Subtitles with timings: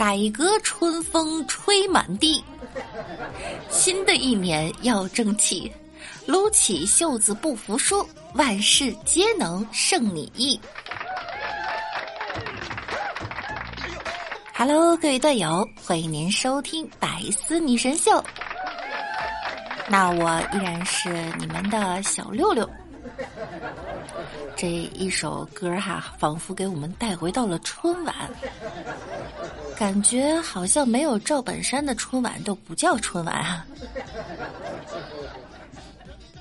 [0.00, 2.42] 改革春风吹满地。
[3.68, 5.70] 新的一年要争气，
[6.24, 10.58] 撸起袖子不服输，万事皆能胜你意。
[14.54, 18.12] Hello，各位队友，欢迎您收听《百思女神秀》。
[19.86, 22.66] 那我依然是你们的小六六。
[24.56, 28.14] 这一首歌哈，仿佛给我们带回到了春晚，
[29.76, 33.64] 感觉好像没有赵本山的春晚都不叫春晚啊。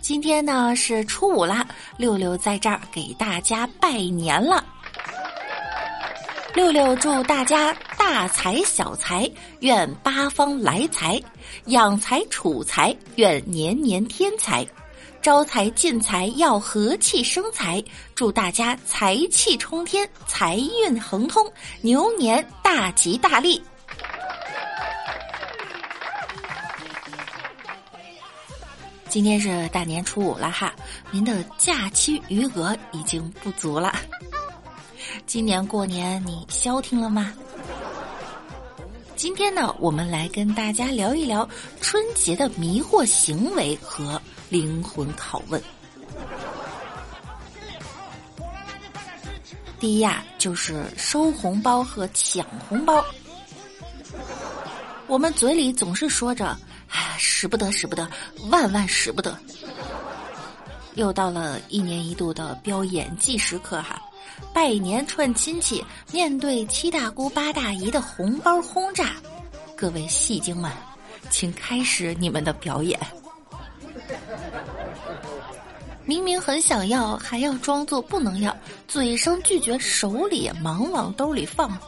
[0.00, 4.64] 今天呢是初五啦，六六在这儿给大家拜年了。
[6.54, 11.22] 六六祝大家大财小财，愿八方来财，
[11.66, 14.66] 养财储财，愿年年添财。
[15.28, 21.46] 招财进财要和气生财，祝大家财气冲天，财运亨通，
[21.82, 23.62] 牛年大吉大利。
[29.10, 30.74] 今天是大年初五了哈，
[31.10, 33.94] 您的假期余额已经不足了。
[35.26, 37.34] 今年过年你消停了吗？
[39.18, 41.46] 今天呢，我们来跟大家聊一聊
[41.80, 44.20] 春节的迷惑行为和。
[44.48, 45.60] 灵魂拷问。
[49.80, 53.04] 第一呀，就是收红包和抢红包。
[55.08, 56.56] 我们嘴里总是说着
[56.88, 58.08] “哎，使不得，使不得，
[58.50, 59.36] 万万使不得”。
[60.94, 64.00] 又到了一年一度的飙演技时刻哈，
[64.52, 69.12] 拜年串亲戚，面对七大姑八大姨的红包轰炸，
[69.76, 70.70] 各位戏精们，
[71.30, 72.98] 请开始你们的表演。
[76.04, 81.78] 明明很想要，还要装作不能要，嘴上拒绝，手里也忙往兜里放。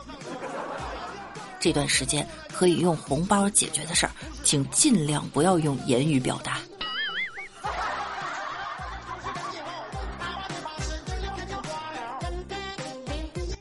[1.59, 4.13] 这段时间可以用红包解决的事儿，
[4.45, 6.59] 请尽量不要用言语表达。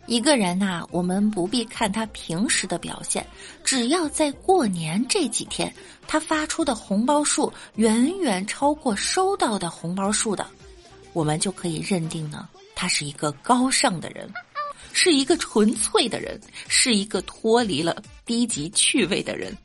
[0.09, 3.23] 一个人呐，我们不必看他平时的表现，
[3.63, 5.71] 只要在过年这几天，
[6.07, 10.47] 他发出的红包数远远超过收到的红包数的，
[11.13, 14.27] 我们就可以认定呢，他是一个高尚的人，
[14.93, 19.55] 是一个纯粹的人，是一个脱离了低级趣味的人。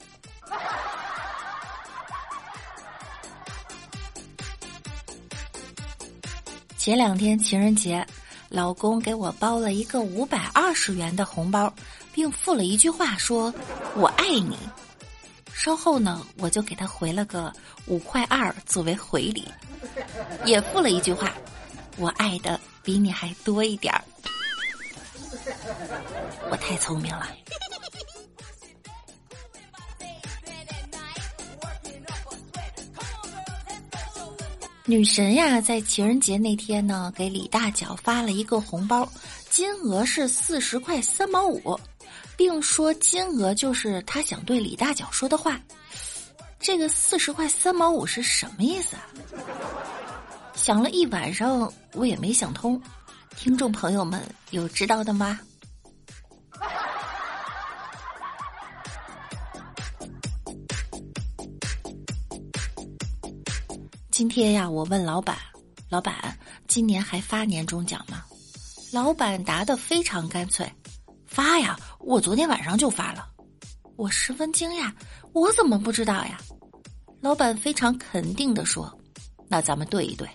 [6.76, 8.06] 前两天情人节。
[8.54, 11.74] 老公给我包了一个五百二十元的红包，
[12.12, 13.52] 并附了一句话说
[13.98, 14.56] ：“我爱你。”
[15.52, 17.52] 稍后呢，我就给他回了个
[17.86, 19.48] 五块二作为回礼，
[20.44, 21.32] 也附了一句话
[21.98, 24.04] ：“我爱的比你还多一点儿。”
[26.48, 27.28] 我太聪明了。
[34.86, 39.10] 女神呀，在情人节那天呢，给李大脚发了一个红包，
[39.48, 41.80] 金额是四十块三毛五，
[42.36, 45.58] 并说金额就是他想对李大脚说的话。
[46.60, 49.02] 这个四十块三毛五是什么意思啊？
[50.54, 52.78] 想了一晚上，我也没想通。
[53.36, 55.40] 听众朋友们有知道的吗？
[64.16, 65.36] 今天呀，我问老板
[65.90, 66.38] ：“老板，
[66.68, 68.22] 今年还发年终奖吗？”
[68.94, 70.72] 老板答的非常干脆
[71.26, 73.26] ：“发呀，我昨天晚上就发了。”
[73.98, 74.92] 我十分惊讶
[75.34, 76.38] ：“我怎么不知道呀？”
[77.20, 78.96] 老板非常肯定的说
[79.50, 80.28] ：“那咱们对一对。”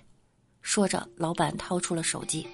[0.62, 2.46] 说着，老板掏出了手机：“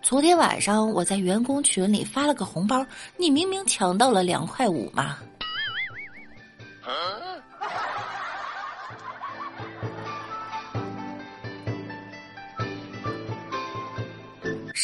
[0.00, 2.82] 昨天晚上我在员工群里发了个红包，
[3.18, 5.18] 你明明抢到了两块五嘛。”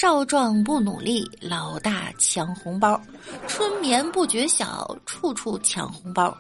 [0.02, 3.00] 少壮不努力，老大抢红包；
[3.46, 6.37] 春眠不觉晓，处处抢红包。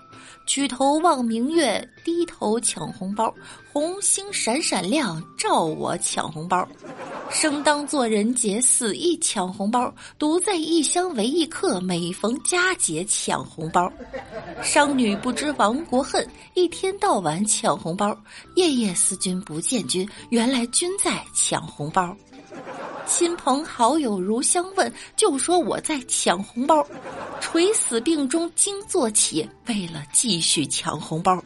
[0.48, 3.32] 举头望明月，低头抢红包。
[3.72, 6.66] 红星闪闪亮，照我抢红包。
[7.30, 9.94] 生当作人杰，死亦抢红包。
[10.18, 13.88] 独在异乡为异客，每逢佳节抢红包。
[14.60, 18.12] 商女不知亡国恨，一天到晚抢红包。
[18.56, 22.12] 夜夜思君不见君，原来君在抢红包。
[23.06, 26.86] 亲朋好友如相问，就说我在抢红包。
[27.40, 31.42] 垂死病中惊坐起，为了继续抢红包。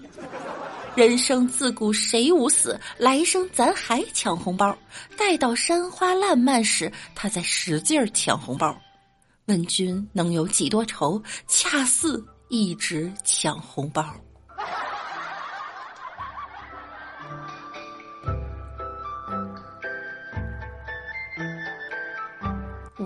[0.95, 4.77] 人生自古谁无死，来生咱还抢红包。
[5.17, 8.77] 待到山花烂漫时，他在使劲抢红包。
[9.47, 11.23] 问君能有几多愁？
[11.47, 14.05] 恰似一直抢红包。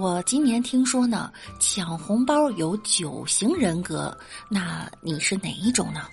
[0.00, 4.16] 我今年听说呢，抢红包有九型人格，
[4.48, 6.08] 那你是哪一种呢？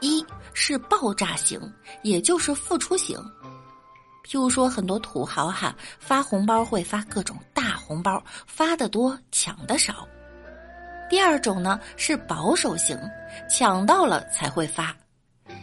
[0.00, 1.60] 一是爆炸型，
[2.02, 3.16] 也就是付出型。
[4.24, 10.04] 譬如说，很多土豪哈发红包会发各种大红包，发的多，抢的少。
[11.08, 12.98] 第二种呢是保守型，
[13.48, 14.92] 抢到了才会发。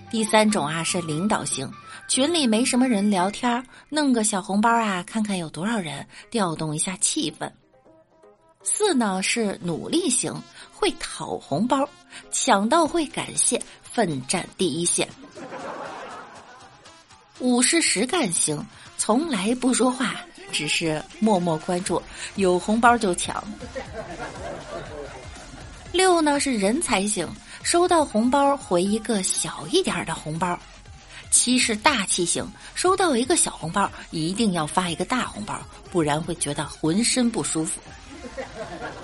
[0.10, 1.70] 第三种啊是领导型。
[2.08, 7.50] 群里没什么人聊天，弄个小红包啊，看看有多少人，调动一下气氛。
[8.64, 10.34] 四呢是努力型，
[10.72, 11.88] 会讨红包，
[12.32, 15.08] 抢到会感谢，奋战第一线。
[17.40, 18.64] 五是实干型，
[18.98, 20.16] 从来不说话，
[20.52, 22.02] 只是默默关注，
[22.36, 23.44] 有红包就抢。
[25.92, 27.28] 六呢是人才型，
[27.64, 30.58] 收到红包回一个小一点的红包。
[31.36, 35.60] 七是大气型，收到一个小红包，一定要发一个大红包，
[35.92, 37.82] 不然会觉得浑身不舒服。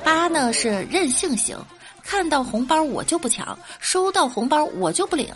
[0.01, 1.59] 八呢是任性型，
[2.01, 5.27] 看到红包我就不抢，收到红包我就不领。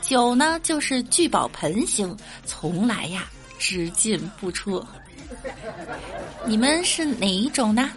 [0.00, 2.16] 九呢就是聚宝盆型，
[2.46, 3.28] 从来呀
[3.58, 4.82] 只进不出。
[6.46, 7.90] 你们是哪一种呢？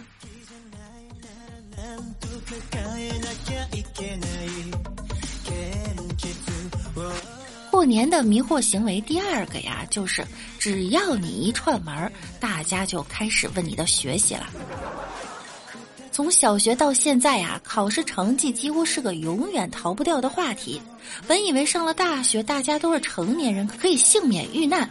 [7.82, 10.24] 过年的迷惑行为第二个呀，就是
[10.56, 14.46] 只要你一串门大家就开始问你的学习了。
[16.12, 20.80] 从小学到现在呀，考试成绩几乎是个永远逃不掉的话题。
[21.26, 24.88] 本以为上了大学，大家都是成年人，可以幸免遇难。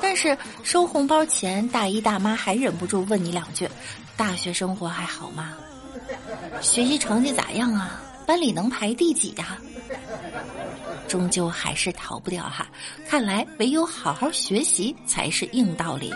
[0.00, 3.68] 但是收红包前，大姨大妈还忍不住问你两句
[4.16, 5.54] ：“大学生活还好吗？
[6.60, 8.00] 学习成绩咋样啊？
[8.24, 9.58] 班里能排第几呀？”
[11.12, 12.66] 终究还是逃不掉哈，
[13.06, 16.10] 看来唯有好好学习才是硬道理。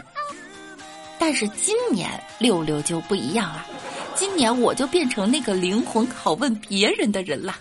[1.19, 3.66] 但是今年六六就不一样了，
[4.14, 7.54] 今年我就变成那个灵魂拷问别人的人了。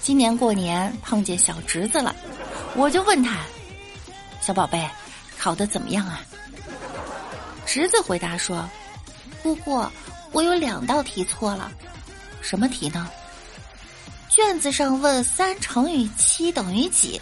[0.00, 2.16] 今年过年碰见小侄子了，
[2.76, 3.40] 我就问他
[4.40, 4.88] ：“小宝贝，
[5.38, 6.22] 考的怎么样啊？”
[7.66, 8.66] 侄子回答说
[9.44, 9.84] ：“姑姑，
[10.32, 11.70] 我有两道题错了，
[12.40, 13.06] 什么题呢？”
[14.34, 17.20] 卷子上问三乘以七等于几？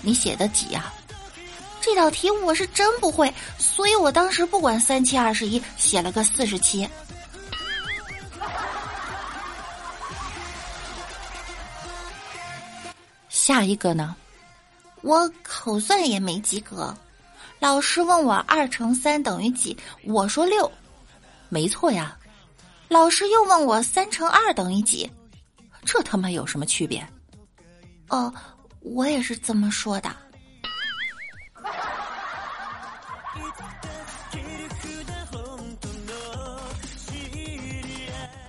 [0.00, 0.90] 你写的几呀？
[1.82, 6.88] 这道题我是真不会，所以我当时不管三七二十一，写了个四十七。
[13.28, 14.16] 下一个呢？
[15.02, 16.96] 我口算也没及格，
[17.58, 20.72] 老师问我二乘三等于几，我说六，
[21.50, 22.16] 没错呀。
[22.88, 25.10] 老师又问我三乘二等于几？
[25.84, 27.06] 这他妈有什么区别？
[28.08, 28.32] 哦，
[28.80, 30.14] 我也是这么说的。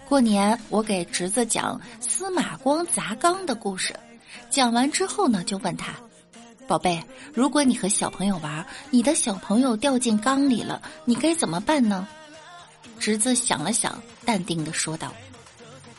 [0.08, 3.94] 过年我给侄子讲司马光砸缸的故事，
[4.50, 5.94] 讲完之后呢，就问他
[6.68, 12.08] ：“宝贝，如果你和小朋友玩，你的小朋友掉进缸里了，你该怎么办呢？”
[13.00, 15.14] 侄子想了想，淡定的说道：“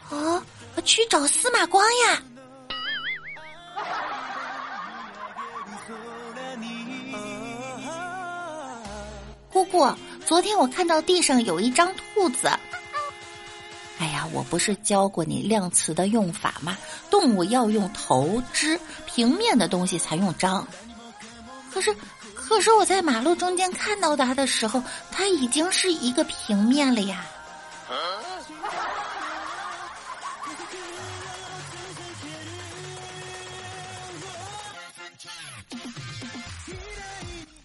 [0.08, 0.42] 啊。”
[0.86, 2.22] 去找司马光呀！
[9.52, 9.86] 姑姑，
[10.24, 12.48] 昨天我看到地上有一张兔子。
[13.98, 16.76] 哎呀，我不是教过你量词的用法吗？
[17.10, 20.66] 动物要用头、肢、平面的东西才用张。
[21.72, 21.94] 可是，
[22.34, 27.26] 可是我在马路中间看到它的时候，它已经是一个平面了呀。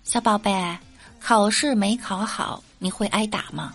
[0.03, 0.77] 小宝贝，
[1.20, 3.74] 考试没考好，你会挨打吗？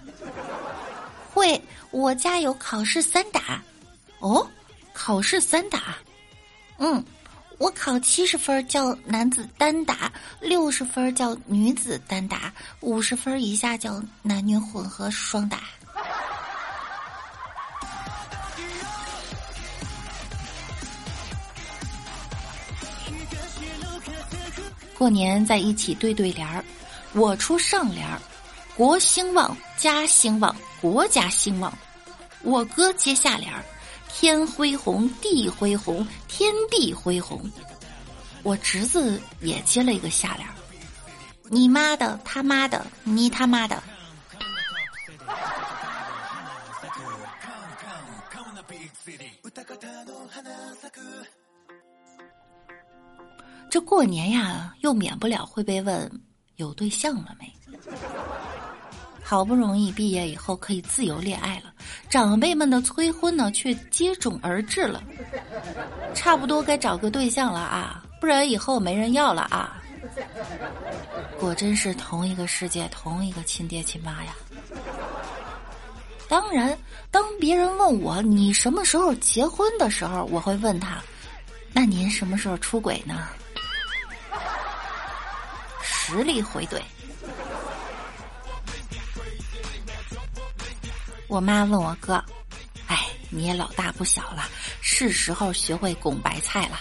[1.32, 3.62] 会，我家有考试三打。
[4.18, 4.46] 哦，
[4.92, 5.96] 考试三打。
[6.78, 7.02] 嗯，
[7.58, 15.60] 我考七十分叫男子单打，六十分叫女子单打，五十分以下叫男女混合双打。
[24.98, 26.64] 过年在一起对对联儿，
[27.12, 28.20] 我出上联儿，
[28.76, 31.72] 国兴旺，家兴旺，国家兴旺。
[32.42, 33.62] 我哥接下联儿，
[34.08, 37.40] 天恢宏，地恢宏，天地恢宏。
[38.42, 40.54] 我侄子也接了一个下联儿，
[41.50, 43.82] 你妈的，他妈的，你他妈的！
[53.76, 56.10] 这过年呀，又免不了会被问
[56.54, 57.52] 有对象了没？
[59.22, 61.74] 好不容易毕业以后可以自由恋爱了，
[62.08, 65.02] 长辈们的催婚呢却接踵而至了。
[66.14, 69.76] 差不多该找个对象了啊，不然以后没人要了啊！
[71.38, 74.34] 果真是同一个世界，同一个亲爹亲妈呀。
[76.30, 76.74] 当然，
[77.10, 80.96] 当别人问我你什么时候结婚的时候，我会问他：
[81.74, 83.28] 那您什么时候出轨呢？
[86.06, 86.80] 实力回怼。
[91.26, 92.14] 我妈问我哥
[92.86, 94.48] ：“哎，你也老大不小了，
[94.80, 96.78] 是时候学会拱白菜了。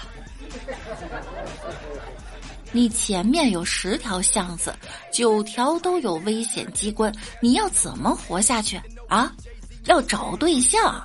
[2.72, 4.72] 你前面有十条巷子，
[5.12, 9.34] 九条都有危险机关，你要怎么活下去啊？
[9.86, 11.04] 要找对象。”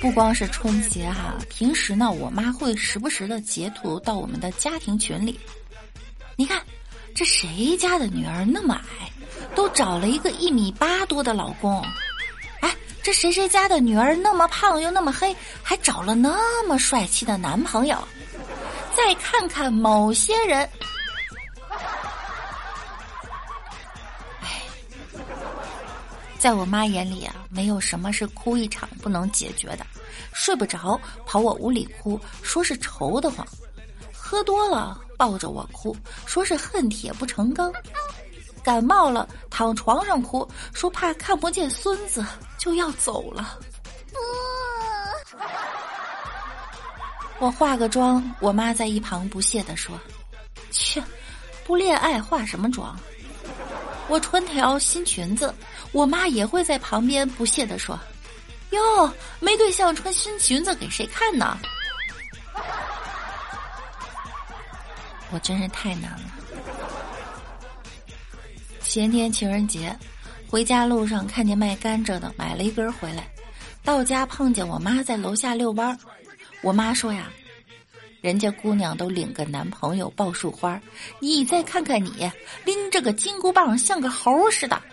[0.00, 5.38] 不光是春节哈，平时呢，我妈会时不时的截图到我们的家庭群里。
[6.36, 6.62] 你看，
[7.14, 9.10] 这谁家的女儿那么矮，
[9.56, 11.84] 都找了一个一米八多的老公？
[12.60, 17.98] 哎，这谁谁家的女儿那么胖又那么黑，还找了那么帅气的男朋友？
[18.96, 20.68] 再看看某些人，
[26.38, 29.86] 在我妈眼里啊，没有什么是哭一场不能解决的。
[30.32, 33.44] 睡不着，跑我屋里哭，说是愁得慌；
[34.12, 35.00] 喝多了。
[35.18, 37.72] 抱着我哭，说是恨铁不成钢；
[38.62, 42.24] 感冒了躺床上哭，说怕看不见孙子
[42.56, 43.58] 就要走了。
[47.40, 49.98] 我化个妆，我妈在一旁不屑地说
[50.70, 51.02] ：“切，
[51.66, 52.96] 不恋爱化什么妆？”
[54.08, 55.54] 我穿条新裙子，
[55.92, 57.98] 我妈也会在旁边不屑地说
[58.70, 61.58] ：“哟，没对象穿新裙子给谁看呢？”
[65.30, 66.20] 我真是太难了。
[68.82, 69.94] 前天情人节，
[70.48, 73.28] 回家路上看见卖甘蔗的，买了一根回来。
[73.84, 75.98] 到家碰见我妈在楼下遛弯儿，
[76.62, 77.30] 我妈说呀
[78.20, 80.80] ：“人家姑娘都领个男朋友抱束花，
[81.20, 82.28] 你再看看你，
[82.64, 84.82] 拎着个金箍棒像个猴似的。”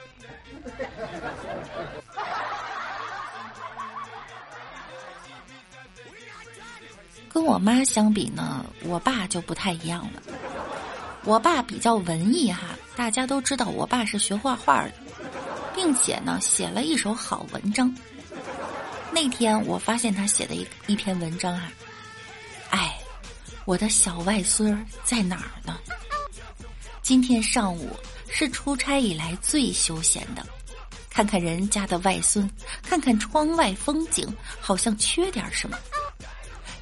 [7.27, 10.23] 跟我妈相比呢，我爸就不太一样了。
[11.25, 14.93] 我爸比较文艺哈，大家都知道我爸是学画画的，
[15.75, 17.93] 并且呢写了一手好文章。
[19.11, 21.69] 那天我发现他写的一一篇文章啊，
[22.69, 22.97] 哎，
[23.65, 25.79] 我的小外孙儿在哪儿呢？
[27.01, 27.89] 今天上午
[28.29, 30.45] 是出差以来最休闲的，
[31.09, 32.47] 看看人家的外孙，
[32.83, 35.75] 看看窗外风景，好像缺点什么。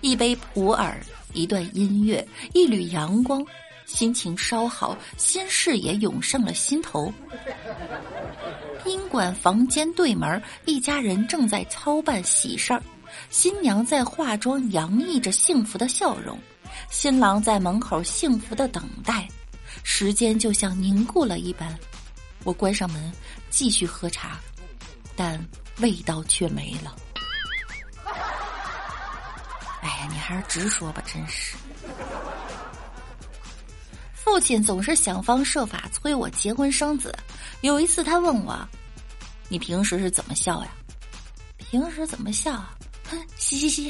[0.02, 0.94] 一杯普洱，
[1.32, 3.46] 一段音乐，一缕阳光，
[3.86, 7.14] 心情稍好，心事也涌上了心头。
[8.84, 12.84] 宾馆房间对门，一家人正在操办喜事儿，
[13.30, 16.38] 新娘在化妆，洋溢着幸福的笑容，
[16.90, 19.28] 新郎在门口幸福的等待，
[19.84, 21.78] 时间就像凝固了一般。
[22.44, 23.12] 我关上门，
[23.50, 24.40] 继续喝茶，
[25.16, 25.44] 但
[25.80, 26.96] 味道却没了。
[29.82, 31.56] 哎呀，你还是直说吧，真是。
[34.14, 37.14] 父亲总是想方设法催我结婚生子。
[37.62, 38.58] 有一次，他问我
[39.50, 40.72] ：“你平时是怎么笑呀
[41.58, 42.64] ？”“平时怎么笑？
[43.10, 43.90] 哼，嘻嘻嘻，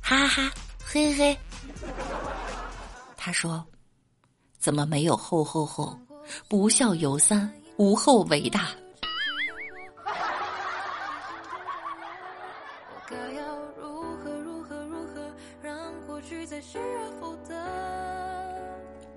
[0.00, 0.52] 哈哈哈，
[0.84, 1.38] 嘿嘿。”
[3.16, 3.64] 他说
[4.58, 5.98] ：“怎么没有后后后？
[6.48, 8.68] 不孝有三，无后为大。”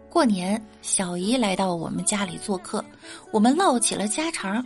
[0.09, 2.83] 过年，小姨来到我们家里做客，
[3.31, 4.65] 我们唠起了家常。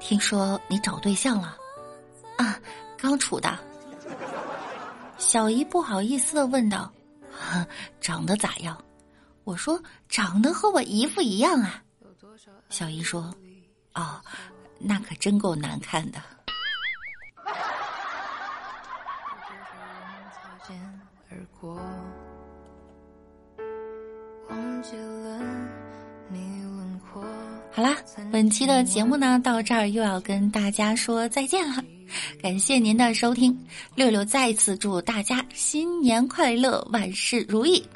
[0.00, 1.56] 听说你找对象了，
[2.36, 2.58] 啊，
[2.98, 3.56] 刚处的。
[5.34, 6.88] 小姨不好意思的问道
[8.00, 8.80] ：“长得咋样？”
[9.42, 11.82] 我说：“长得和我姨夫一样啊。”
[12.70, 13.34] 小姨说
[13.94, 14.20] ：“哦，
[14.78, 16.20] 那可真够难看的。”
[27.72, 27.96] 好啦，
[28.30, 31.82] 本期的节目呢，到这儿又要跟大家说再见了。
[32.42, 33.56] 感谢您的收听，
[33.94, 37.86] 六六再次祝大家新年快乐，万事如意。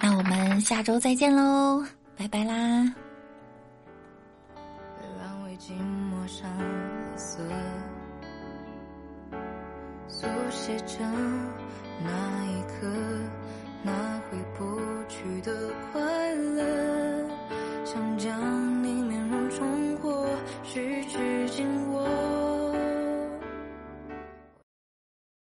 [0.00, 1.84] 那我们下周再见喽，
[2.16, 2.94] 拜拜啦。
[10.50, 10.96] 写着
[12.02, 12.10] 那
[12.46, 12.86] 一刻，
[13.82, 13.92] 那
[14.30, 14.80] 回不
[15.10, 15.52] 去的
[15.92, 16.00] 快
[16.34, 17.28] 乐，
[17.84, 19.93] 想将你面容重。
[20.74, 21.93] 痴痴经